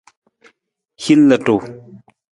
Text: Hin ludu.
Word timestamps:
Hin 1.09 1.21
ludu. 1.29 1.59